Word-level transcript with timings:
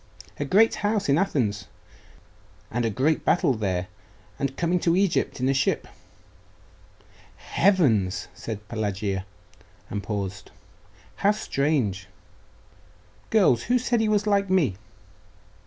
'A 0.39 0.45
great 0.45 0.73
house 0.81 1.07
in 1.09 1.19
Athens 1.19 1.67
and 2.71 2.85
a 2.85 2.89
great 2.89 3.23
battle 3.23 3.53
there 3.53 3.87
and 4.39 4.57
coming 4.57 4.79
to 4.79 4.95
Egypt 4.95 5.39
in 5.39 5.47
a 5.47 5.53
ship.' 5.53 5.87
'Heavens!' 7.37 8.27
said 8.33 8.67
Pelagia, 8.67 9.27
and 9.91 10.01
paused.... 10.01 10.49
'How 11.17 11.29
strange! 11.29 12.07
Girls, 13.29 13.65
who 13.65 13.77
said 13.77 14.01
he 14.01 14.09
was 14.09 14.25
like 14.25 14.49
me? 14.49 14.75